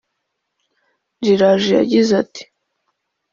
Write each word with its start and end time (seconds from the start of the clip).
J 1.23 1.25
Raju 1.39 1.69
yagize 1.79 2.11
ati 2.23 2.43